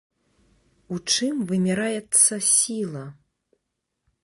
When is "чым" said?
1.15-1.35